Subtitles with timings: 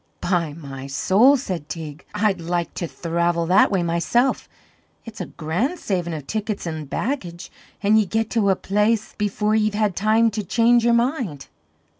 [0.19, 4.49] "By my soul," said Teig, "I'd like to thravel that way myself!
[5.05, 7.51] It's a grand savin' of tickets an' baggage;
[7.83, 11.49] an' ye get to a place before ye've had time to change your mind.